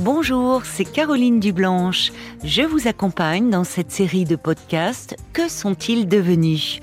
[0.00, 2.12] Bonjour, c'est Caroline Dublanche.
[2.44, 6.78] Je vous accompagne dans cette série de podcasts Que sont-ils devenus?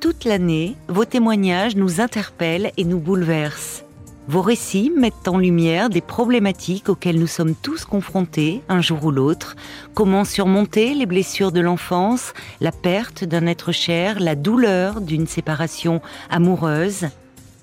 [0.00, 3.86] Toute l'année, vos témoignages nous interpellent et nous bouleversent.
[4.26, 9.10] Vos récits mettent en lumière des problématiques auxquelles nous sommes tous confrontés un jour ou
[9.12, 9.56] l'autre.
[9.94, 16.02] Comment surmonter les blessures de l'enfance, la perte d'un être cher, la douleur d'une séparation
[16.28, 17.06] amoureuse?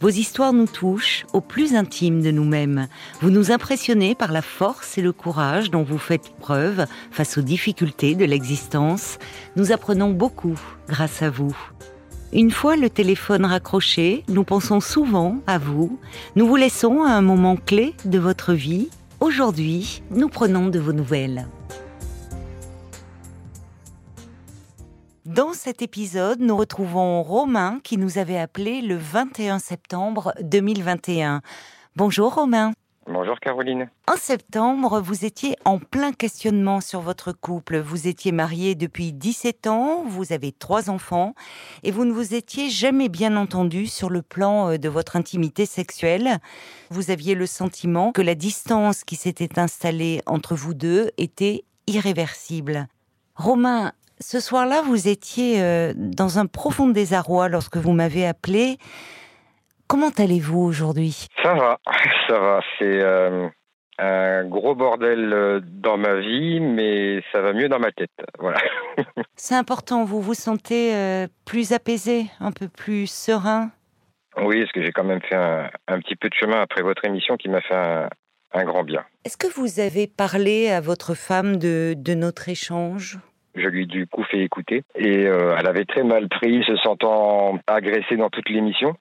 [0.06, 2.88] Vos histoires nous touchent au plus intime de nous-mêmes.
[3.22, 7.42] Vous nous impressionnez par la force et le courage dont vous faites preuve face aux
[7.42, 9.18] difficultés de l'existence.
[9.56, 11.58] Nous apprenons beaucoup grâce à vous.
[12.34, 15.98] Une fois le téléphone raccroché, nous pensons souvent à vous.
[16.36, 18.90] Nous vous laissons à un moment clé de votre vie.
[19.22, 21.48] Aujourd'hui, nous prenons de vos nouvelles.
[25.36, 31.42] Dans cet épisode, nous retrouvons Romain qui nous avait appelé le 21 septembre 2021.
[31.98, 32.72] Bonjour Romain.
[33.06, 33.90] Bonjour Caroline.
[34.08, 37.80] En septembre, vous étiez en plein questionnement sur votre couple.
[37.80, 41.34] Vous étiez marié depuis 17 ans, vous avez trois enfants
[41.84, 45.66] et vous ne vous étiez jamais bien entendu sur le plan euh, de votre intimité
[45.66, 46.38] sexuelle.
[46.92, 52.88] Vous aviez le sentiment que la distance qui s'était installée entre vous deux était irréversible.
[53.36, 58.78] Romain, ce soir-là, vous étiez euh, dans un profond désarroi lorsque vous m'avez appelé.
[59.88, 61.28] Comment allez-vous aujourd'hui?
[61.44, 61.80] Ça va,
[62.28, 62.62] ça va.
[62.80, 63.48] C'est euh,
[64.00, 68.10] un gros bordel euh, dans ma vie, mais ça va mieux dans ma tête.
[68.40, 68.60] Voilà.
[69.36, 70.06] C'est important.
[70.06, 73.72] Vous vous sentez plus apaisé, un peu plus serein?
[74.38, 77.36] Oui, parce que j'ai quand même fait un, petit peu de chemin après votre émission
[77.36, 79.04] qui m'a fait un, grand bien.
[79.26, 83.20] Est-ce que vous avez parlé à votre femme de notre échange?
[83.56, 84.84] Je lui ai du coup fait écouter.
[84.96, 88.96] Et euh, elle avait très mal pris, se sentant agressée dans toute l'émission.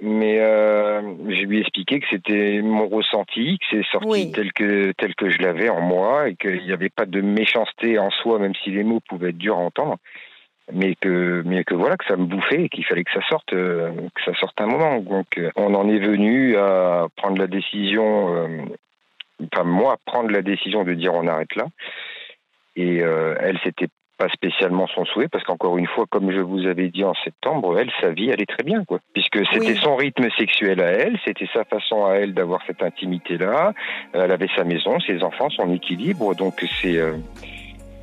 [0.00, 4.92] Mais euh, je lui ai expliqué que c'était mon ressenti, que c'est sorti tel que
[4.92, 8.38] tel que je l'avais en moi et qu'il n'y avait pas de méchanceté en soi,
[8.38, 9.96] même si les mots pouvaient être durs à entendre.
[10.72, 13.52] Mais que mais que voilà que ça me bouffait et qu'il fallait que ça sorte
[13.54, 15.00] euh, que ça sorte un moment.
[15.00, 18.68] Donc on en est venu à prendre la décision
[19.52, 21.66] enfin moi prendre la décision de dire on arrête là
[22.78, 26.66] et euh, elle, c'était pas spécialement son souhait, parce qu'encore une fois, comme je vous
[26.66, 28.98] avais dit en septembre, elle, sa vie allait très bien, quoi.
[29.12, 33.72] Puisque c'était son rythme sexuel à elle, c'était sa façon à elle d'avoir cette intimité-là.
[34.12, 36.34] Elle avait sa maison, ses enfants, son équilibre.
[36.34, 37.16] Donc c'est, euh,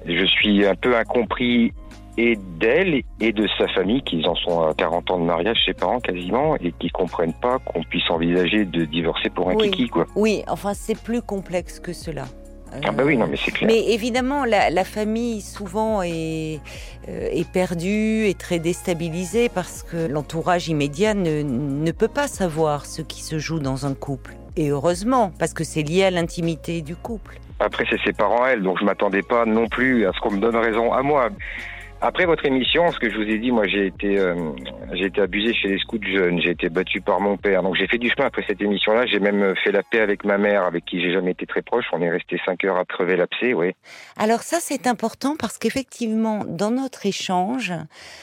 [0.05, 1.73] je suis un peu incompris
[2.17, 5.73] et d'elle et de sa famille, qui en sont à 40 ans de mariage, ses
[5.73, 10.05] parents quasiment, et qui comprennent pas qu'on puisse envisager de divorcer pour un kiki, quoi.
[10.15, 12.23] Oui, enfin c'est plus complexe que cela.
[12.83, 13.69] Ah bah oui, non, mais c'est clair.
[13.71, 16.59] Mais évidemment, la, famille souvent est,
[17.09, 22.85] euh, est perdue, est très déstabilisée parce que l'entourage immédiat ne, ne peut pas savoir
[22.85, 24.35] ce qui se joue dans un couple.
[24.57, 27.39] Et heureusement, parce que c'est lié à l'intimité du couple.
[27.59, 30.39] Après, c'est ses parents, elle, donc je m'attendais pas non plus à ce qu'on me
[30.39, 31.29] donne raison à moi.
[32.01, 34.35] Après votre émission, ce que je vous ai dit, moi j'ai été euh,
[34.93, 37.63] j'ai été abusé chez les scouts jeunes, j'ai été battu par mon père.
[37.63, 39.05] Donc j'ai fait du chemin après cette émission-là.
[39.05, 41.85] J'ai même fait la paix avec ma mère, avec qui j'ai jamais été très proche.
[41.93, 43.71] On est resté cinq heures à crever l'abcès, oui.
[44.17, 47.73] Alors ça c'est important parce qu'effectivement dans notre échange,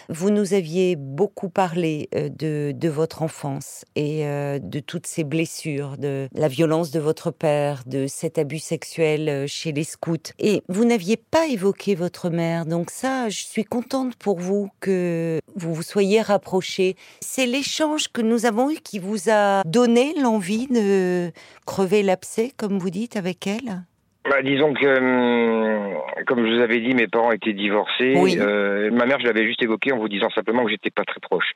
[0.08, 5.24] vous nous aviez beaucoup parlé euh, de, de votre enfance et euh, de toutes ces
[5.24, 10.32] blessures, de la violence de votre père, de cet abus sexuel chez les scouts.
[10.38, 12.66] Et vous n'aviez pas évoqué votre mère.
[12.66, 16.96] Donc ça, je suis contente pour vous que vous vous soyez rapprochés.
[17.20, 21.30] C'est l'échange que nous avons eu qui vous a donné l'envie de
[21.66, 23.82] crever l'abcès, comme vous dites, avec elle?
[24.28, 28.14] Bah, disons que, hum, comme je vous avais dit, mes parents étaient divorcés.
[28.38, 31.20] Euh, ma mère, je l'avais juste évoqué en vous disant simplement que j'étais pas très
[31.20, 31.52] proche.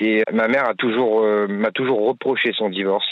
[0.00, 3.06] Et ma mère a toujours euh, m'a toujours reproché son divorce.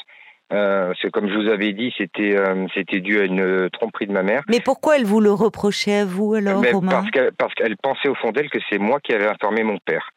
[0.52, 4.12] Euh, c'est comme je vous avais dit, c'était euh, c'était dû à une tromperie de
[4.12, 4.42] ma mère.
[4.48, 7.04] Mais pourquoi elle vous le reprochait à vous alors, Romain
[7.38, 10.10] Parce qu'elle pensait au fond d'elle que c'est moi qui avais informé mon père.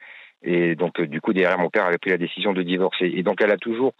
[0.43, 3.11] Et donc euh, du coup derrière mon père avait pris la décision de divorcer.
[3.15, 3.93] Et donc elle a toujours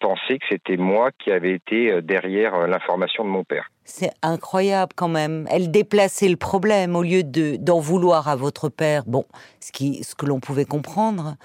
[0.00, 3.68] pensé que c'était moi qui avais été derrière l'information de mon père.
[3.84, 5.46] C'est incroyable quand même.
[5.48, 9.04] Elle déplaçait le problème au lieu de d'en vouloir à votre père.
[9.06, 9.24] Bon,
[9.60, 11.36] ce qui ce que l'on pouvait comprendre,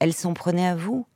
[0.00, 1.06] elle s'en prenait à vous?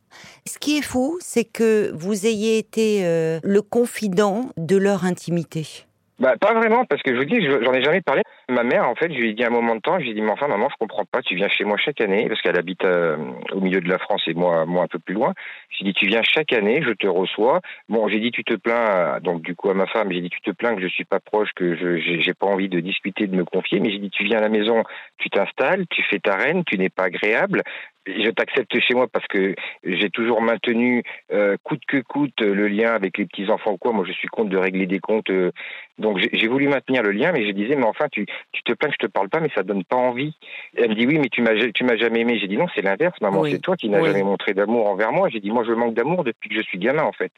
[0.46, 5.86] Ce qui est fou, c'est que vous ayez été euh, le confident de leur intimité.
[6.18, 8.22] Bah, pas vraiment, parce que je vous dis, j'en ai jamais parlé.
[8.48, 10.14] Ma mère, en fait, je lui ai dit un moment de temps, je lui ai
[10.14, 12.56] dit, mais enfin, maman, je comprends pas, tu viens chez moi chaque année, parce qu'elle
[12.56, 13.18] habite euh,
[13.52, 15.34] au milieu de la France et moi, moi un peu plus loin.
[15.68, 17.60] J'ai dit, tu viens chaque année, je te reçois.
[17.90, 20.40] Bon, j'ai dit, tu te plains, donc du coup à ma femme, j'ai dit, tu
[20.40, 23.36] te plains que je suis pas proche, que je j'ai pas envie de discuter, de
[23.36, 24.84] me confier, mais j'ai dit, tu viens à la maison,
[25.18, 27.62] tu t'installes, tu fais ta reine, tu n'es pas agréable,
[28.06, 29.54] je t'accepte chez moi parce que
[29.84, 33.92] j'ai toujours maintenu euh, coûte que coûte le lien avec les petits enfants ou quoi.
[33.92, 35.30] Moi, je suis contre de régler des comptes.
[35.30, 35.50] Euh,
[35.98, 38.90] donc, j'ai voulu maintenir le lien, mais je disais, mais enfin, tu, tu te plains
[38.90, 40.34] que je te parle pas, mais ça donne pas envie.
[40.76, 42.38] elle me dit, oui, mais tu m'as, tu m'as jamais aimé.
[42.38, 43.44] J'ai dit, non, c'est l'inverse, maman.
[43.44, 45.28] C'est toi qui n'as jamais montré d'amour envers moi.
[45.28, 47.32] J'ai dit, moi, je manque d'amour depuis que je suis gamin, en fait.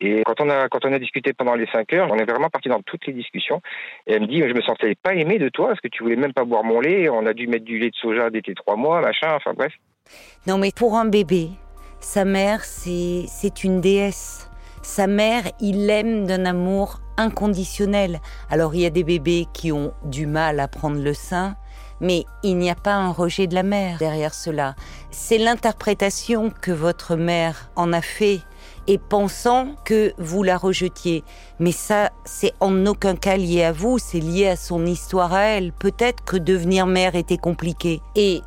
[0.00, 2.50] Et quand on a quand on a discuté pendant les cinq heures, on est vraiment
[2.50, 3.60] parti dans toutes les discussions.
[4.06, 6.14] Et elle me dit, je me sentais pas aimé de toi parce que tu voulais
[6.14, 7.08] même pas boire mon lait.
[7.08, 9.34] On a dû mettre du lait de soja dès tes trois mois, machin.
[9.34, 9.72] Enfin bref.
[10.46, 11.50] Non, mais pour un bébé,
[12.00, 14.48] sa mère, c'est, une déesse.
[14.82, 18.20] Sa mère, il l'aime d'un amour inconditionnel.
[18.48, 21.56] Alors, il y a des bébés qui ont du mal à prendre le sein,
[22.00, 24.74] mais il n'y a pas un rejet de la mère derrière cela.
[25.10, 28.40] C'est l'interprétation que votre mère en a fait
[28.88, 31.22] et pensant que vous la rejetiez.
[31.60, 35.42] Mais ça, c'est en aucun cas lié à vous, c'est lié à son histoire à
[35.42, 35.72] elle.
[35.72, 38.00] Peut-être que devenir mère était compliqué.
[38.16, 38.40] Et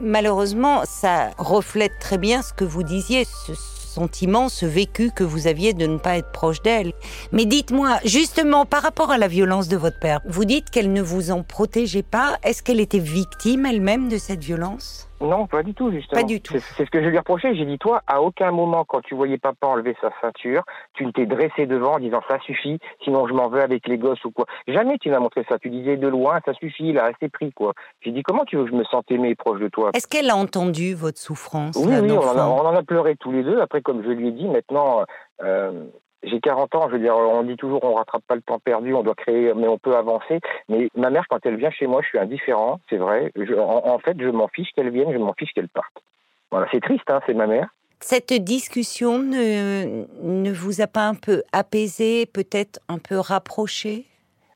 [0.00, 5.48] malheureusement, ça reflète très bien ce que vous disiez, ce sentiment, ce vécu que vous
[5.48, 6.92] aviez de ne pas être proche d'elle.
[7.32, 11.02] Mais dites-moi, justement, par rapport à la violence de votre père, vous dites qu'elle ne
[11.02, 12.38] vous en protégeait pas.
[12.44, 15.07] Est-ce qu'elle était victime elle-même de cette violence?
[15.20, 16.20] Non, pas du tout, justement.
[16.20, 16.54] Pas du tout.
[16.76, 17.54] C'est ce que je lui reprochais.
[17.54, 20.62] J'ai dit, toi, à aucun moment, quand tu voyais papa enlever sa ceinture,
[20.94, 23.98] tu ne t'es dressé devant en disant, ça suffit, sinon je m'en veux avec les
[23.98, 24.46] gosses ou quoi.
[24.66, 25.58] Jamais tu n'as montré ça.
[25.58, 27.72] Tu disais de loin, ça suffit, il a assez pris, quoi.
[28.00, 29.90] J'ai dit, comment tu veux que je me sente aimé proche de toi?
[29.94, 33.60] Est-ce qu'elle a entendu votre souffrance Oui, oui, on en, a, pleuré tous les deux.
[33.60, 35.04] Après, comme je lui ai dit, maintenant,
[35.42, 35.84] euh,
[36.22, 38.92] j'ai 40 ans, je veux dire, on dit toujours on rattrape pas le temps perdu,
[38.94, 40.40] on doit créer, mais on peut avancer.
[40.68, 43.32] Mais ma mère, quand elle vient chez moi, je suis indifférent, c'est vrai.
[43.56, 46.02] en, fait, je m'en fiche qu'elle vienne, je m'en fiche qu'elle parte.
[46.50, 47.68] Voilà, c'est triste, hein, c'est ma mère.
[48.00, 54.04] Cette discussion ne, ne vous a pas un peu apaisé, peut-être un peu rapproché?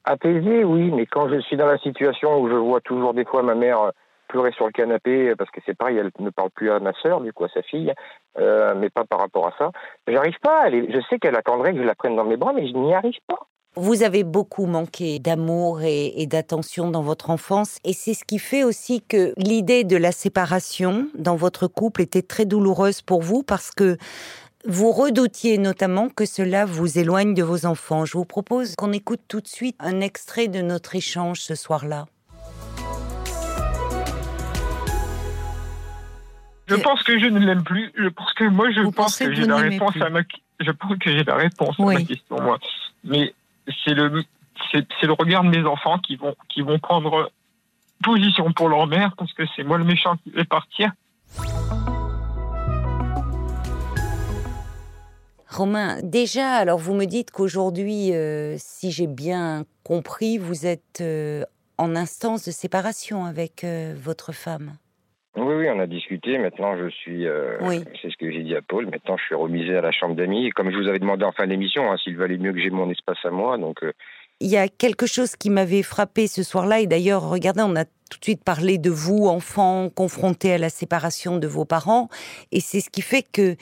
[0.04, 3.42] Apaisé, oui, mais quand je suis dans la situation où je vois toujours des fois
[3.42, 3.92] ma mère
[4.32, 7.20] pleurer sur le canapé parce que c'est pareil, elle ne parle plus à ma sœur,
[7.20, 7.92] du coup à sa fille,
[8.38, 9.70] euh, mais pas par rapport à ça.
[10.08, 10.70] J'arrive pas.
[10.70, 13.18] je sais qu'elle attendrait que je la prenne dans mes bras, mais je n'y arrive
[13.28, 13.46] pas.
[13.74, 18.64] Vous avez beaucoup manqué d'amour et, d'attention dans votre enfance, et c'est ce qui fait
[18.64, 23.70] aussi que l'idée de la séparation dans votre couple était très douloureuse pour vous parce
[23.70, 23.96] que
[24.66, 28.04] vous redoutiez notamment que cela vous éloigne de vos enfants.
[28.04, 32.06] Je vous propose qu'on écoute tout de suite un extrait de notre échange ce soir-là.
[36.76, 37.92] Je pense que je ne l'aime plus.
[37.96, 40.20] Je pense que moi, je pense que, j'ai la réponse à ma.
[40.60, 42.58] Je pense que j'ai la réponse à ma question, moi.
[43.04, 43.34] Mais
[43.84, 44.24] c'est le,
[44.72, 47.30] c'est, le regard de mes enfants qui vont, qui vont prendre
[48.02, 50.92] position pour leur mère parce que c'est moi le méchant qui vais partir.
[55.48, 61.44] Romain, déjà, alors vous me dites qu'aujourd'hui, euh, si j'ai bien compris, vous êtes euh,
[61.76, 64.78] en instance de séparation avec euh, votre femme.
[65.36, 66.36] Oui, oui, on a discuté.
[66.36, 67.26] Maintenant, je suis.
[67.26, 67.58] Euh,
[68.00, 68.86] c'est ce que j'ai dit à Paul.
[68.86, 70.50] Maintenant, je suis remisé à la chambre d'amis.
[70.50, 72.90] Comme je vous avais demandé en fin d'émission, hein, s'il valait mieux que j'ai mon
[72.90, 73.56] espace à moi.
[73.56, 73.82] Donc.
[73.82, 73.92] Euh,
[74.40, 76.80] il y a quelque chose qui m'avait frappé ce soir-là.
[76.80, 80.68] Et d'ailleurs, regardez, on a tout de suite parlé de vous, enfants, confrontés à la
[80.68, 82.08] séparation de vos parents.
[82.50, 83.56] Et c'est ce qui fait que,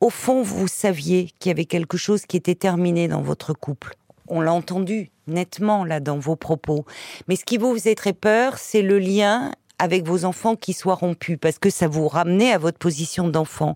[0.00, 3.94] au fond, vous saviez qu'il y avait quelque chose qui était terminé dans votre couple.
[4.26, 6.84] On l'a entendu nettement là dans vos propos.
[7.28, 10.94] Mais ce qui vous faisait très peur, c'est le lien avec vos enfants qui soient
[10.94, 13.74] rompus, parce que ça vous ramenait à votre position d'enfant.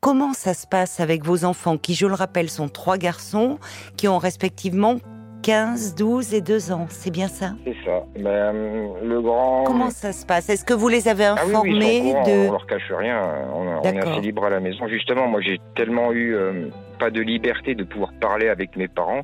[0.00, 3.58] Comment ça se passe avec vos enfants, qui, je le rappelle, sont trois garçons,
[3.96, 4.98] qui ont respectivement
[5.44, 7.52] 15, 12 et 2 ans, c'est bien ça?
[7.64, 8.02] C'est ça.
[8.18, 8.52] Ben,
[9.02, 9.64] le grand.
[9.64, 10.48] Comment ça se passe?
[10.48, 12.48] Est-ce que vous les avez informés ah oui, de.
[12.48, 13.20] On leur cache rien.
[13.54, 14.88] On, est assez libre à la maison.
[14.88, 16.34] Justement, moi, j'ai tellement eu.
[16.34, 19.22] Euh, pas de liberté de pouvoir parler avec mes parents,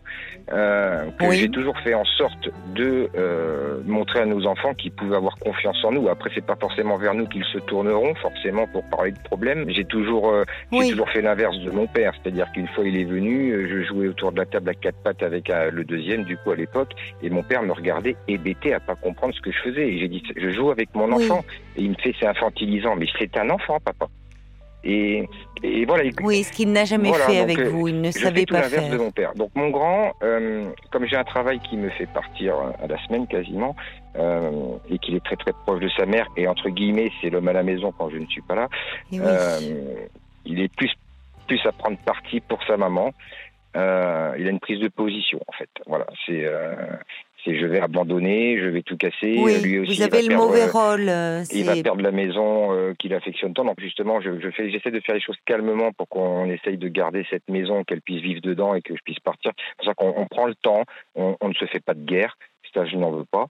[0.53, 5.17] euh, que j'ai toujours fait en sorte de euh, montrer à nos enfants qu'ils pouvaient
[5.17, 6.09] avoir confiance en nous.
[6.09, 9.65] Après, c'est pas forcément vers nous qu'ils se tourneront, forcément, pour parler de problèmes.
[9.69, 13.05] J'ai toujours, euh, j'ai toujours fait l'inverse de mon père, c'est-à-dire qu'une fois il est
[13.05, 16.25] venu, euh, je jouais autour de la table à quatre pattes avec euh, le deuxième,
[16.25, 19.53] du coup à l'époque, et mon père me regardait hébété à pas comprendre ce que
[19.53, 19.89] je faisais.
[19.89, 21.45] Et j'ai dit, je joue avec mon enfant,
[21.77, 24.07] et il me fait, c'est infantilisant, mais c'est un enfant, papa.
[24.85, 25.29] Et,
[25.63, 26.05] et voilà.
[26.23, 28.89] Oui, ce qu'il n'a jamais fait avec euh, vous, il ne savait pas faire.
[28.89, 29.35] de mon père.
[29.35, 33.27] Donc mon grand, euh, comme j'ai un travail qui me fait partir à la semaine
[33.27, 33.77] quasiment,
[34.17, 37.49] euh, et qu'il est très très proche de sa mère, et entre guillemets, c'est l'homme
[37.49, 38.69] à la maison quand je ne suis pas là,
[39.11, 40.93] il est plus
[41.47, 43.13] plus à prendre parti pour sa maman.
[43.75, 45.71] il a une prise de position en fait.
[45.87, 46.47] Voilà, c'est
[47.45, 49.37] c'est je vais abandonner, je vais tout casser.
[49.39, 51.09] Oui, lui aussi, vous avez le mauvais euh, rôle.
[51.09, 53.65] Euh, il va perdre la maison euh, qu'il affectionne tant.
[53.65, 56.89] Donc justement, je, je fais, j'essaie de faire les choses calmement pour qu'on essaye de
[56.89, 59.53] garder cette maison, qu'elle puisse vivre dedans et que je puisse partir.
[59.57, 62.37] C'est pour ça qu'on prend le temps, on, on, ne se fait pas de guerre.
[62.75, 63.47] Ça, je n'en veux pas.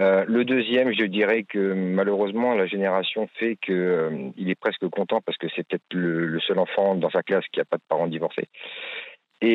[0.00, 5.20] Euh, le deuxième, je dirais que malheureusement, la génération fait qu'il euh, est presque content
[5.20, 8.08] parce que c'est peut-être le, seul enfant dans sa classe qui n'a pas de parents
[8.08, 8.48] divorcés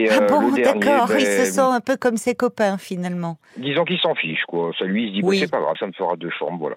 [0.09, 3.37] ah euh, bon, d'accord, il se ben, sent un peu comme ses copains finalement.
[3.57, 4.71] Disons qu'il s'en fiche, quoi.
[4.77, 6.75] Ça lui, il se dit, bah, c'est pas grave, ça me fera deux chambres, voilà.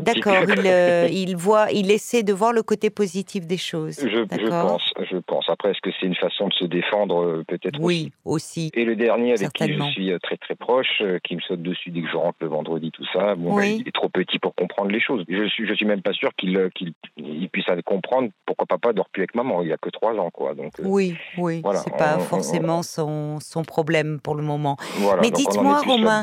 [0.00, 4.00] d'accord, il, euh, il, voit, il essaie de voir le côté positif des choses.
[4.00, 5.48] Je, je pense, je pense.
[5.48, 8.70] Après, est-ce que c'est une façon de se défendre, euh, peut-être Oui, aussi.
[8.74, 12.02] Et le dernier avec qui je suis très très proche, qui me saute dessus dès
[12.02, 14.90] que je rentre le vendredi, tout ça, bon, ben, il est trop petit pour comprendre
[14.90, 15.24] les choses.
[15.28, 16.70] Je suis, je suis même pas sûr qu'il
[17.16, 19.62] il puisse comprendre pourquoi papa dort plus avec maman.
[19.62, 20.54] Il a que trois ans, quoi.
[20.54, 24.76] Donc, oui, oui, voilà, c'est pas forcément son, son, problème pour le moment.
[25.20, 26.22] Mais dites-moi, Romain,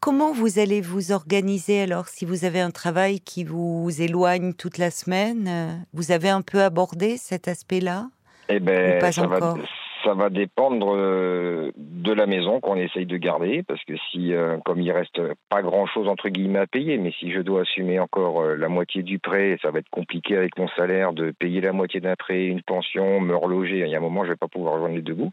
[0.00, 4.78] comment vous allez vous organiser alors si vous avez un travail qui vous éloigne toute
[4.78, 5.86] la semaine?
[5.92, 8.08] Vous avez un peu abordé cet aspect-là?
[8.48, 9.58] Eh ben, pas encore?
[10.06, 14.56] Ça va dépendre euh, de la maison qu'on essaye de garder, parce que si, euh,
[14.64, 18.40] comme il reste pas grand-chose entre guillemets à payer, mais si je dois assumer encore
[18.40, 21.72] euh, la moitié du prêt, ça va être compliqué avec mon salaire de payer la
[21.72, 23.80] moitié d'un prêt, une pension, me reloger.
[23.80, 25.32] Il y a un moment, je vais pas pouvoir rejoindre les deux bouts.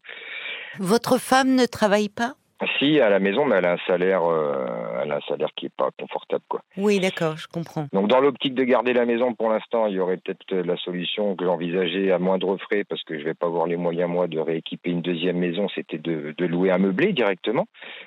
[0.80, 2.34] Votre femme ne travaille pas?
[2.78, 5.68] Si, à la maison, mais elle a un salaire, euh, elle a un salaire qui
[5.68, 6.62] est pas confortable, quoi.
[6.78, 7.88] Oui, d'accord, je comprends.
[7.94, 11.36] Donc, dans l'optique de garder la maison, pour l'instant, il y aurait peut-être la solution
[11.36, 14.40] que j'envisageais à moindre frais, parce que je vais pas avoir les moyens moi de
[14.40, 17.66] rééquiper une deuxième maison, c'était de, louer un meublé directement,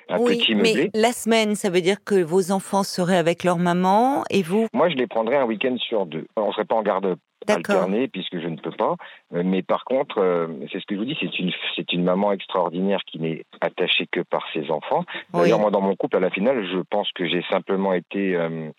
[0.09, 0.89] un petit meublé.
[0.93, 4.67] Mais la semaine, ça veut dire que vos enfants seraient avec leur maman et vous?
[4.73, 6.27] Moi, je les prendrais un week-end sur deux.
[6.35, 7.17] On serait pas en garde
[7.49, 8.95] alterner puisque je ne peux pas.
[9.33, 12.03] Euh, mais par contre, euh, c'est ce que je vous dis, c'est une c'est une
[12.03, 15.03] maman extraordinaire qui n'est attachée que par ses enfants.
[15.33, 18.71] D'ailleurs, moi, dans mon couple, à la finale, je pense que j'ai simplement été euh,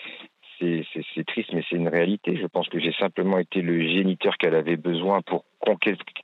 [0.60, 2.36] c'est triste, mais c'est une réalité.
[2.36, 5.44] Je pense que j'ai simplement été le géniteur qu'elle avait besoin pour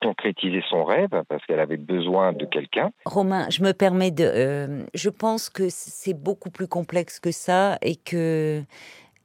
[0.00, 2.90] concrétiser son rêve, parce qu'elle avait besoin de quelqu'un.
[3.04, 4.84] Romain, je me permets de...
[4.94, 8.62] je pense que c'est beaucoup plus complexe que ça et que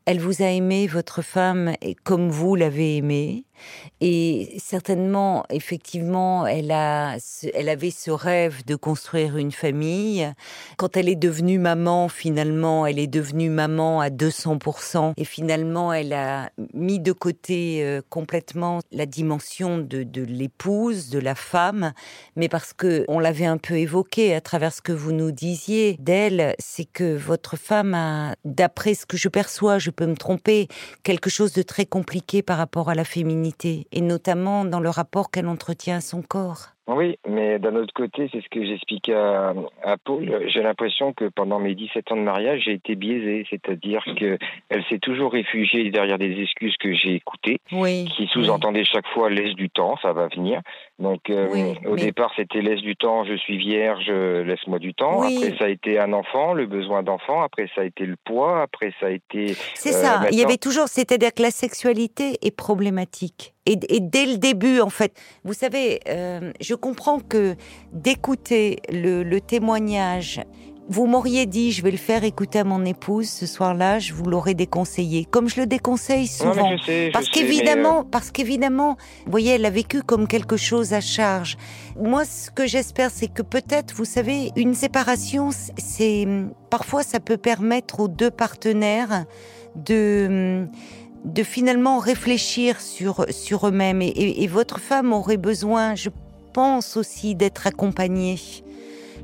[0.09, 3.45] elle vous a aimé, votre femme, comme vous l'avez aimé.
[4.01, 7.17] Et certainement, effectivement, elle, a,
[7.53, 10.31] elle avait ce rêve de construire une famille.
[10.77, 15.13] Quand elle est devenue maman, finalement, elle est devenue maman à 200%.
[15.17, 21.19] Et finalement, elle a mis de côté euh, complètement la dimension de, de l'épouse, de
[21.19, 21.93] la femme.
[22.35, 25.97] Mais parce que on l'avait un peu évoqué à travers ce que vous nous disiez
[25.99, 30.67] d'elle, c'est que votre femme a, d'après ce que je perçois, je peux me tromper,
[31.03, 33.48] quelque chose de très compliqué par rapport à la féminité
[33.91, 36.69] et notamment dans le rapport qu'elle entretient à son corps.
[36.91, 39.53] Oui, mais d'un autre côté, c'est ce que j'expliquais à,
[39.83, 40.41] à, Paul.
[40.47, 44.97] J'ai l'impression que pendant mes 17 ans de mariage, j'ai été biaisé, c'est-à-dire qu'elle s'est
[44.97, 49.97] toujours réfugiée derrière des excuses que j'ai écoutées, qui sous-entendaient chaque fois laisse du temps,
[50.01, 50.61] ça va venir.
[50.97, 55.21] Donc euh, au départ, c'était laisse du temps, je suis vierge, laisse-moi du temps.
[55.21, 57.43] Après, ça a été un enfant, le besoin d'enfant.
[57.43, 58.63] Après, ça a été le poids.
[58.63, 59.53] Après, ça a été.
[59.75, 60.23] C'est ça.
[60.31, 63.53] Il y avait toujours, c'est-à-dire que la sexualité est problématique.
[63.69, 67.55] Et, dès le début, en fait, vous savez, euh, je comprends que
[67.93, 70.41] d'écouter le, témoignage
[70.91, 74.25] vous m'auriez dit, je vais le faire écouter à mon épouse ce soir-là, je vous
[74.25, 76.75] l'aurais déconseillé, comme je le déconseille souvent.
[77.13, 81.57] parce qu'évidemment, euh, parce qu'évidemment, vous voyez, elle a vécu comme quelque chose à charge.
[81.95, 86.27] Moi, ce que j'espère, c'est que peut-être, vous savez, une séparation, c'est
[86.71, 89.25] parfois ça peut permettre aux deux partenaires
[89.75, 90.67] de
[91.25, 93.25] de finalement réfléchir sur,
[93.67, 94.01] eux-mêmes.
[94.01, 96.09] Et, votre femme aurait besoin, je
[96.53, 98.37] pense aussi, d'être accompagnée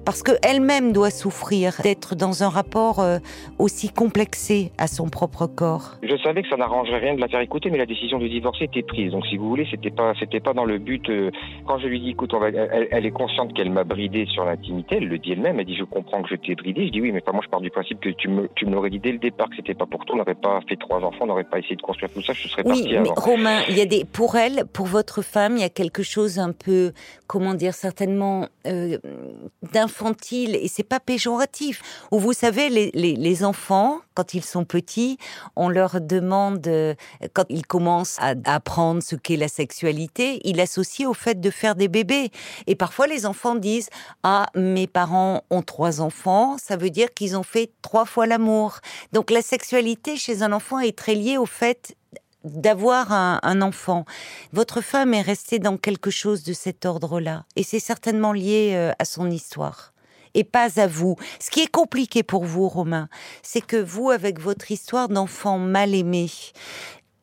[0.06, 3.18] parce qu'elle-même doit souffrir d'être dans un rapport euh,
[3.58, 5.98] aussi complexé à son propre corps.
[6.04, 8.66] Je savais que ça n'arrangerait rien de la faire écouter, mais la décision de divorcer
[8.66, 9.12] était prise.
[9.12, 11.10] Donc, si vous voulez, c'était pas, c'était pas dans le but.
[11.10, 11.32] Euh,
[11.66, 14.98] quand je lui dis, écoute, on va, elle, est consciente qu'elle m'a bridé sur l'intimité.
[14.98, 15.60] Elle le dit elle-même.
[15.60, 16.86] Elle dit, je comprends que je t'ai bridé.
[16.86, 17.42] Je dis oui, mais pas moi.
[17.44, 19.56] Je pars du principe que tu me, tu me l'aurais dit dès le départ que
[19.56, 20.16] c'était pas pour toi.
[20.16, 22.34] On n'aurait pas fait trois enfants, on n'aurait pas essayé de construire tout ça.
[22.34, 25.58] Je serais oui, parti mais Romain, il y a des, pour elle, pour votre femme,
[25.58, 26.94] il y a quelque chose un peu,
[27.28, 28.98] comment dire, certainement euh,
[29.96, 31.82] d'infantile et c'est pas péjoratif.
[32.12, 35.18] Ou vous savez, les, les, enfants, quand ils sont petits,
[35.56, 36.96] on leur demande, euh,
[37.34, 41.76] quand ils commencent à apprendre ce qu'est la sexualité, ils l'associent au fait de faire
[41.76, 42.32] des bébés.
[42.68, 43.90] Et parfois, les enfants disent
[44.24, 48.80] Ah, mes parents ont trois enfants, ça veut dire qu'ils ont fait trois fois l'amour.
[49.14, 51.96] Donc la sexualité chez un enfant est très liée au fait
[52.46, 54.06] d'avoir un, enfant.
[54.54, 58.92] Votre femme est restée dans quelque chose de cet ordre-là, et c'est certainement lié euh,
[59.00, 59.94] à son histoire
[60.36, 61.16] et pas à vous.
[61.40, 63.08] Ce qui est compliqué pour vous, Romain,
[63.42, 66.30] c'est que vous, avec votre histoire d'enfant mal aimé,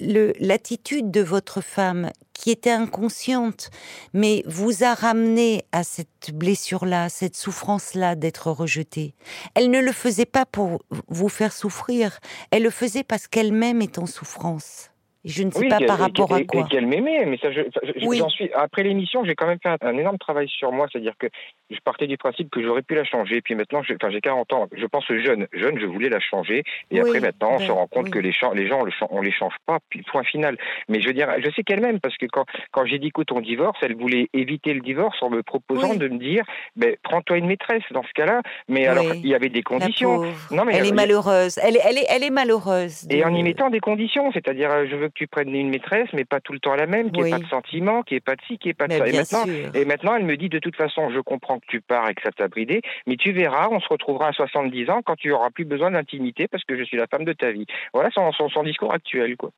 [0.00, 3.70] l'attitude de votre femme, qui était inconsciente,
[4.12, 9.14] mais vous a ramené à cette blessure-là, cette souffrance-là d'être rejetée.
[9.54, 12.18] Elle ne le faisait pas pour vous faire souffrir,
[12.50, 14.91] elle le faisait parce qu'elle-même est en souffrance.
[15.24, 16.62] Je ne sais pas par rapport à quoi.
[16.62, 18.50] Et qu'elle m'aimait, mais ça, j'en suis.
[18.54, 21.28] Après l'émission, j'ai quand même fait un, énorme travail sur moi, c'est-à-dire que
[21.70, 23.40] je partais du principe que j'aurais pu la changer.
[23.40, 24.68] Puis maintenant, enfin, j'ai 40 ans.
[24.76, 26.64] Je pense jeune, jeune, je voulais la changer.
[26.90, 29.54] Et après, maintenant, on se ben, rend compte que les, les gens, on les change
[29.66, 29.78] pas.
[29.88, 30.56] Puis point final.
[30.88, 33.30] Mais je veux dire, je sais qu'elle m'aime parce que quand, quand j'ai dit écoute,
[33.30, 37.38] on divorce, elle voulait éviter le divorce en me proposant de me dire, ben, prends-toi
[37.38, 38.42] une maîtresse dans ce cas-là.
[38.68, 40.22] Mais alors, il y avait des conditions.
[40.50, 41.58] Non, mais elle est malheureuse.
[41.62, 43.06] Elle est, elle est, elle est malheureuse.
[43.08, 46.40] Et en y mettant des conditions, c'est-à-dire, je veux tu prennes une maîtresse, mais pas
[46.40, 48.58] tout le temps la même, qui n'ait pas de sentiments, qui n'ait pas de ci,
[48.58, 49.06] qui n'ait pas de ça.
[49.06, 52.08] Et maintenant, et maintenant, elle me dit, de toute façon, je comprends que tu pars
[52.08, 55.16] et que ça t'a bridé, mais tu verras, on se retrouvera à 70 ans quand
[55.16, 57.66] tu n'auras plus besoin d'intimité parce que je suis la femme de ta vie.
[57.92, 59.50] Voilà son, son, son discours actuel, quoi.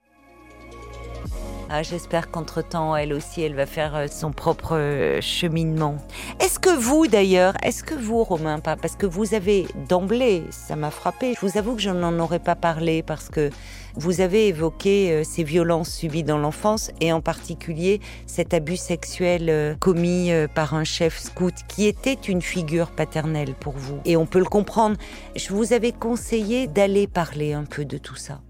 [1.71, 5.97] Ah, J'espère qu'entre-temps, elle aussi, elle va faire euh, son propre euh, cheminement.
[6.41, 10.77] Est-ce que vous, d'ailleurs, est-ce que vous, Romain, pas Parce que vous avez d'emblée, ça
[10.77, 13.51] m'a frappé, je vous avoue que je n'en aurais pas parlé parce que
[13.97, 19.77] vous avez évoqué euh, ces violences subies dans l'enfance et en particulier cet abus sexuel
[19.81, 23.99] commis par un chef scout qui était une figure paternelle pour vous.
[24.05, 24.97] Et on peut le comprendre.
[25.37, 28.41] Je vous avais conseillé d'aller parler un peu de tout ça.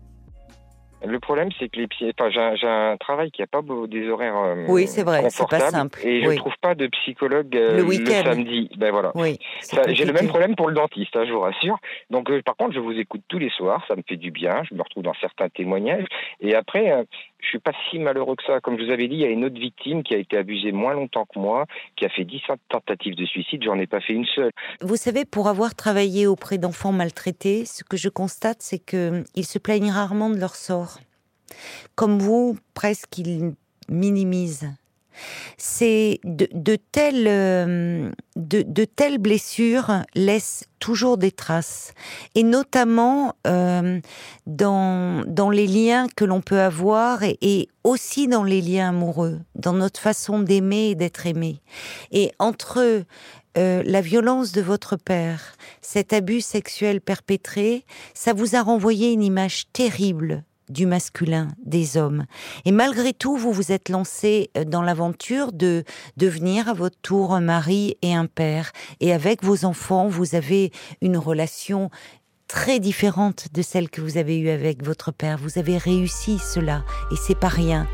[1.07, 1.89] Le problème, c'est que les.
[2.19, 4.37] Enfin, j'ai un, travail qui n'a pas des horaires.
[4.37, 6.01] Euh, oui, c'est vrai, c'est pas simple.
[6.03, 8.71] Et je ne trouve pas de psychologue euh, le, samedi.
[8.77, 9.13] Ben voilà.
[9.15, 9.39] Oui.
[9.89, 11.79] J'ai le même problème pour le dentiste, hein, je vous rassure.
[12.11, 14.63] Donc, euh, par contre, je vous écoute tous les soirs, ça me fait du bien.
[14.69, 16.07] Je me retrouve dans certains témoignages.
[16.41, 17.05] Et après,
[17.45, 18.61] je suis pas si malheureux que ça.
[18.61, 20.73] Comme je vous avais dit, il y a une autre victime qui a été abusée
[20.73, 23.63] moins longtemps que moi, qui a fait 10 tentatives de suicide.
[23.65, 24.51] J'en ai pas fait une seule.
[24.81, 29.59] Vous savez, pour avoir travaillé auprès d'enfants maltraités, ce que je constate, c'est qu'ils se
[29.59, 30.99] plaignent rarement de leur sort.
[31.95, 33.55] Comme vous, presque, ils
[33.89, 34.71] minimisent
[35.57, 41.95] c'est de, telles, euh, de, telles blessures laissent toujours des traces,
[42.35, 44.01] et notamment euh,
[44.47, 49.73] dans, dans les liens que l'on peut avoir et, aussi dans les liens amoureux, dans
[49.73, 51.61] notre façon d'aimer et d'être aimé.
[52.13, 53.05] Et entre
[53.57, 59.23] euh, la violence de votre père, cet abus sexuel perpétré, ça vous a renvoyé une
[59.23, 62.25] image terrible du masculin, des hommes.
[62.65, 65.85] Et malgré tout, vous vous êtes lancé euh, dans l'aventure de
[66.17, 68.73] devenir à votre tour un mari et un père.
[69.01, 71.91] Et avec vos enfants, vous avez une relation
[72.49, 75.39] très différente de celle que vous avez eue avec votre père.
[75.39, 77.87] Vous avez réussi cela, et c'est pas rien.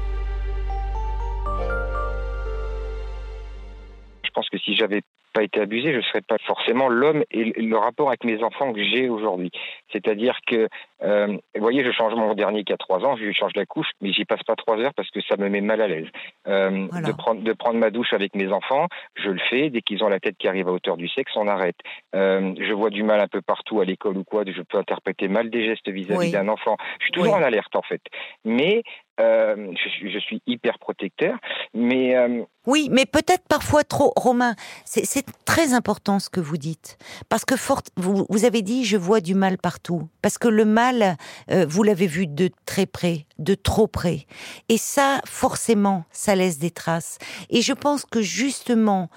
[4.24, 5.02] Je pense que si j'avais
[5.32, 8.72] pas été abusé, je ne serais pas forcément l'homme et le rapport avec mes enfants
[8.72, 9.50] que j'ai aujourd'hui.
[9.92, 10.68] C'est-à-dire que,
[11.02, 13.66] euh, vous voyez, je change mon dernier qui a trois ans, je lui change la
[13.66, 16.08] couche, mais j'y passe pas trois heures parce que ça me met mal à l'aise.
[16.48, 19.70] Euh, de, prendre, de prendre ma douche avec mes enfants, je le fais.
[19.70, 21.76] Dès qu'ils ont la tête qui arrive à hauteur du sexe, on arrête.
[22.14, 25.28] Euh, je vois du mal un peu partout à l'école ou quoi, je peux interpréter
[25.28, 26.76] mal des gestes vis-à-vis d'un enfant.
[26.98, 28.02] Je suis toujours en alerte en fait.
[28.44, 28.82] Mais
[29.20, 31.36] euh, je, suis, hyper protecteur,
[31.74, 32.16] mais...
[32.16, 34.54] Euh, oui, mais peut-être parfois trop, Romain.
[34.84, 36.98] C'est très important ce que vous dites.
[37.28, 40.08] Parce que fort, vous, vous, avez dit, je vois du mal partout.
[40.20, 41.16] Parce que le mal,
[41.50, 44.26] euh, vous l'avez vu de très près, de trop près.
[44.68, 47.18] Et ça, forcément, ça laisse des traces.
[47.48, 49.08] Et je pense que justement,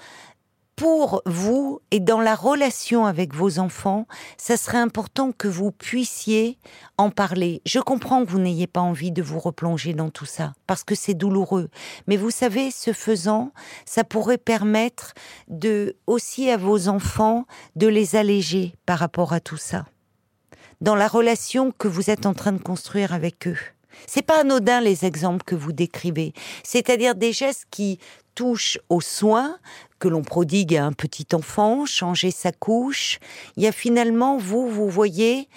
[0.76, 4.06] pour vous et dans la relation avec vos enfants,
[4.36, 6.58] ça serait important que vous puissiez
[6.98, 7.62] en parler.
[7.64, 10.94] Je comprends que vous n'ayez pas envie de vous replonger dans tout ça, parce que
[10.94, 11.68] c'est douloureux.
[12.06, 13.52] Mais vous savez, ce faisant,
[13.84, 15.14] ça pourrait permettre
[15.48, 19.86] de, aussi à vos enfants, de les alléger par rapport à tout ça.
[20.80, 23.58] Dans la relation que vous êtes en train de construire avec eux.
[24.06, 26.32] C'est pas anodin les exemples que vous décrivez,
[26.64, 28.00] c'est-à-dire des gestes qui
[28.34, 29.58] touchent aux soins
[29.98, 33.18] que l'on prodigue à un petit enfant, changer sa couche.
[33.56, 35.48] Il y a finalement, vous, vous voyez,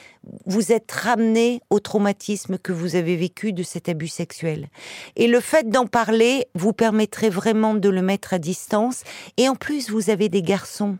[0.45, 4.69] vous êtes ramené au traumatisme que vous avez vécu de cet abus sexuel.
[5.17, 9.03] Et le fait d'en parler vous permettrait vraiment de le mettre à distance.
[9.35, 10.97] Et en plus, vous avez des garçons.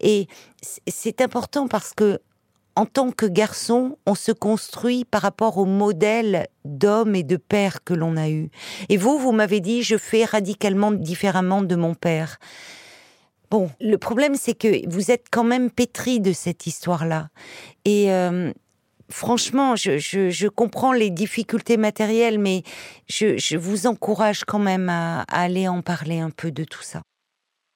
[0.00, 0.26] Et
[0.86, 2.20] c'est important parce que
[2.76, 7.84] en tant que garçon, on se construit par rapport au modèle d'homme et de père
[7.84, 8.50] que l'on a eu.
[8.88, 12.38] Et vous, vous m'avez dit, je fais radicalement différemment de mon père.
[13.50, 17.28] Bon, le problème, c'est que vous êtes quand même pétri de cette histoire-là.
[17.84, 18.52] Et euh,
[19.08, 22.62] franchement, je, comprends les difficultés matérielles, mais
[23.08, 27.02] je, vous encourage quand même à aller en parler un peu de tout ça.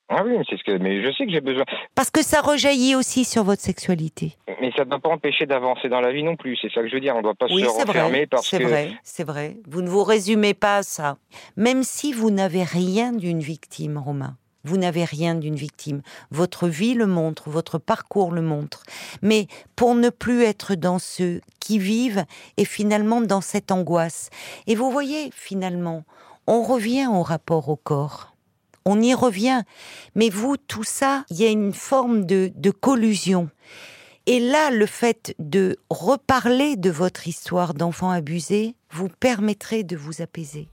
[0.09, 1.65] Ah oui, c'est ce que, mais je sais que j'ai besoin.
[1.95, 4.37] Parce que ça rejaillit aussi sur votre sexualité.
[4.61, 6.59] Mais ça ne doit pas empêcher d'avancer dans la vie non plus.
[6.61, 7.15] C'est ça que je veux dire.
[7.15, 8.57] On ne doit pas se renfermer parce que.
[8.59, 9.57] C'est vrai, c'est vrai.
[9.67, 11.17] Vous ne vous résumez pas à ça.
[11.57, 14.37] Même si vous n'avez rien d'une victime, Romain.
[14.65, 16.01] Vous n'avez rien d'une victime.
[16.31, 18.83] Votre vie le montre, votre parcours le montre.
[19.21, 22.25] Mais pour ne plus être dans ceux qui vivent
[22.57, 24.31] et finalement dans cette angoisse.
[24.67, 26.05] Et vous voyez, finalement,
[26.47, 28.34] on revient au rapport au corps
[28.85, 29.63] on y revient.
[30.15, 33.49] Mais vous, tout ça, il y a une forme de, collusion.
[34.27, 40.23] Et là, le fait de reparler de votre histoire d'enfant abusé vous permettrait de vous
[40.23, 40.69] apaiser.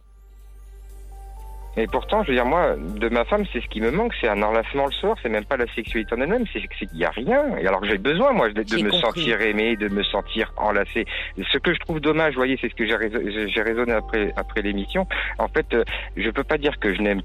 [1.78, 4.28] Et pourtant, je veux dire, moi, de ma femme, c'est ce qui me manque, c'est
[4.28, 7.12] un enlacement le soir, c'est même pas la sexualité en elle-même, c'est qu'il n'y a
[7.12, 7.58] rien.
[7.58, 11.06] Et alors que j'ai besoin, moi, de, me sentir aimé, de me sentir enlacé.
[11.38, 15.08] ce que je trouve dommage, vous voyez, c'est ce que j'ai raisonné après, après l'émission.
[15.40, 15.86] En fait, euh,
[16.18, 17.22] je peux pas dire que je n'aime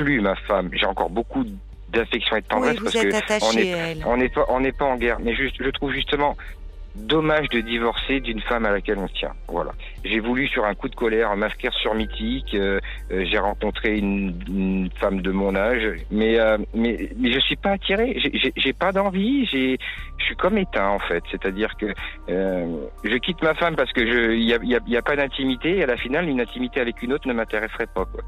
[0.00, 0.70] plus ma femme.
[0.72, 1.44] J'ai encore beaucoup
[1.90, 4.96] d'affection et de tendresse parce que on est, on n'est pas on n'est pas en
[4.96, 5.18] guerre.
[5.20, 6.36] Mais juste, je trouve justement
[6.96, 9.32] dommage de divorcer d'une femme à laquelle on tient.
[9.48, 9.72] Voilà.
[10.04, 12.54] J'ai voulu sur un coup de colère m'inscrire sur Mythique.
[12.54, 12.80] Euh,
[13.12, 17.72] euh, j'ai rencontré une, femme de mon âge, mais euh, mais mais je suis pas
[17.72, 18.18] attiré.
[18.56, 19.46] J'ai pas d'envie.
[19.46, 19.78] J'ai
[20.18, 21.22] je suis comme éteint en fait.
[21.30, 21.86] C'est-à-dire que
[22.28, 25.16] je quitte ma femme parce que je il y a, y, a, y a pas
[25.16, 25.78] d'intimité.
[25.78, 28.04] Et à la finale, une intimité avec une autre ne m'intéresserait pas.
[28.04, 28.22] Quoi.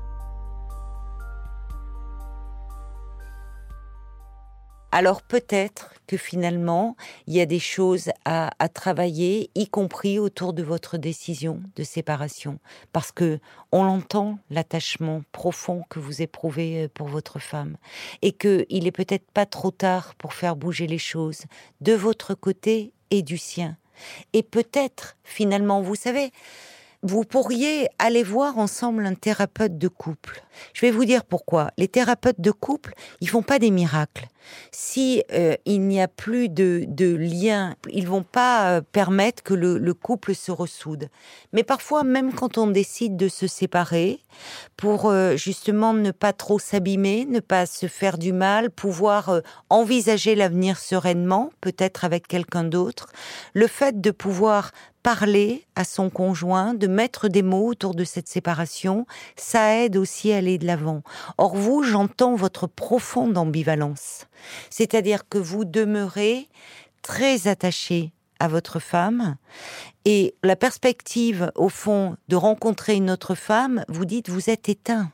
[4.93, 10.63] Alors peut-être que finalement, il y a des choses à, travailler, y compris autour de
[10.63, 12.59] votre décision de séparation,
[12.93, 13.41] parce que
[13.73, 17.79] on l'entend l'attachement profond que vous éprouvez euh, pour votre femme,
[18.21, 21.45] et que il est peut-être pas trop tard pour faire bouger les choses
[21.81, 23.79] de votre côté et du sien.
[24.35, 26.33] Et peut-être finalement, vous savez,
[27.03, 30.45] vous pourriez aller voir ensemble un thérapeute de couple.
[30.73, 31.71] Je vais vous dire pourquoi.
[31.77, 34.29] Les thérapeutes de couple, ils font pas des miracles.
[34.71, 39.55] Si euh, il n'y a plus de, de lien, ils vont pas euh, permettre que
[39.55, 41.09] le, le, couple se ressoude.
[41.53, 44.19] Mais parfois, même quand on décide de se séparer,
[44.77, 50.35] pour euh, justement ne pas trop s'abîmer, ne pas se faire du mal, pouvoir envisager
[50.35, 53.09] l'avenir sereinement, peut-être avec quelqu'un d'autre,
[53.55, 58.29] le fait de pouvoir parler à son conjoint, de mettre des mots autour de cette
[58.29, 61.03] séparation, ça aide aussi à aller de l'avant.
[61.39, 64.27] Or vous, j'entends votre profonde ambivalence.
[64.71, 66.49] C'est-à-dire que vous demeurez
[67.03, 69.37] très attaché à votre femme
[70.05, 75.13] et la perspective, au fond, de rencontrer une autre femme, vous dites vous êtes éteint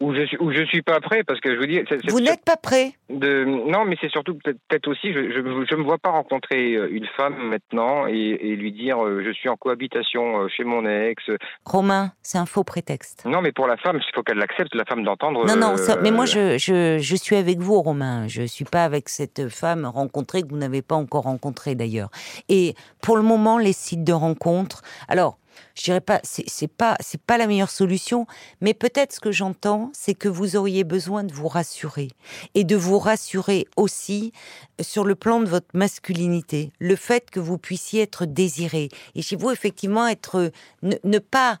[0.00, 1.80] où je suis, où je suis pas prêt parce que je vous dis.
[2.08, 2.92] vous n'êtes pas prêt.
[3.08, 6.88] De non, mais c'est surtout peut-être aussi je, je je me vois pas rencontrer euh,
[6.90, 10.86] une femme maintenant et, et lui dire euh, je suis en cohabitation euh, chez mon
[10.86, 11.22] ex.
[11.64, 13.24] Romain, c'est un faux prétexte.
[13.24, 15.46] Non, mais pour la femme, il faut qu'elle l'accepte, la femme d'entendre.
[15.46, 18.28] Non, non, mais moi je, je je suis avec vous, Romain.
[18.28, 22.10] Je suis pas avec cette femme rencontrée que vous n'avez pas encore rencontrée d'ailleurs.
[22.48, 24.82] Et pour le moment, les sites de rencontres.
[25.08, 25.38] Alors
[25.74, 28.26] je dirais pas, c'est pas, c'est pas la meilleure solution,
[28.60, 32.08] mais peut-être ce que j'entends, c'est que vous auriez besoin de vous rassurer
[32.54, 34.32] et de vous rassurer aussi
[34.80, 39.36] sur le plan de votre masculinité, le fait que vous puissiez être désiré et chez
[39.36, 40.50] vous effectivement être
[40.82, 41.58] ne, pas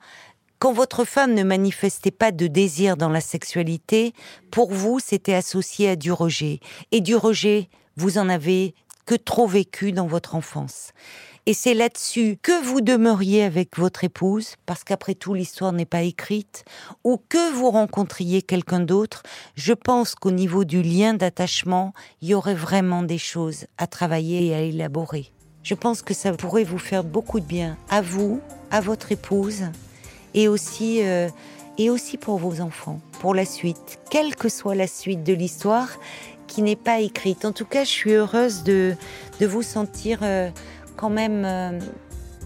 [0.58, 4.14] quand votre femme ne manifestait pas de désir dans la sexualité,
[4.50, 6.60] pour vous, c'était associé à du rejet.
[6.92, 10.92] Et du rejet, vous en avez que trop vécu dans votre enfance.
[11.48, 16.02] Et c'est là-dessus que vous demeuriez avec votre épouse, parce qu'après tout l'histoire n'est pas
[16.02, 16.64] écrite,
[17.04, 19.22] ou que vous rencontriez quelqu'un d'autre,
[19.54, 24.48] je pense qu'au niveau du lien d'attachement, il y aurait vraiment des choses à travailler
[24.48, 25.30] et à élaborer.
[25.62, 28.40] Je pense que ça pourrait vous faire beaucoup de bien, à vous,
[28.72, 29.66] à votre épouse,
[30.34, 31.28] et aussi, euh,
[31.78, 35.90] et aussi pour vos enfants, pour la suite, quelle que soit la suite de l'histoire
[36.48, 37.44] qui n'est pas écrite.
[37.44, 38.96] En tout cas, je suis heureuse de,
[39.38, 40.18] de vous sentir...
[40.22, 40.50] Euh,
[40.96, 41.78] quand même euh,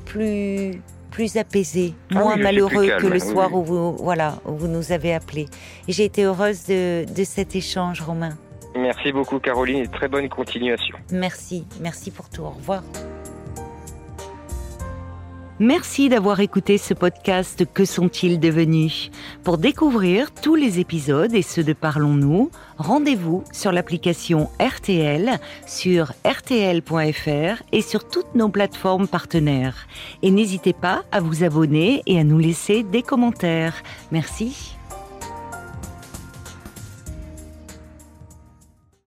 [0.04, 4.92] plus plus apaisé, ah moins malheureux que le soir où vous voilà où vous nous
[4.92, 5.46] avez appelé.
[5.88, 8.36] J'ai été heureuse de, de cet échange, Romain.
[8.76, 10.96] Merci beaucoup, Caroline, et très bonne continuation.
[11.10, 12.42] Merci, merci pour tout.
[12.42, 12.84] Au revoir.
[15.62, 19.10] Merci d'avoir écouté ce podcast Que sont-ils devenus?
[19.44, 27.62] Pour découvrir tous les épisodes et ceux de Parlons-nous, rendez-vous sur l'application RTL, sur rtl.fr
[27.72, 29.86] et sur toutes nos plateformes partenaires.
[30.22, 33.82] Et n'hésitez pas à vous abonner et à nous laisser des commentaires.
[34.12, 34.79] Merci.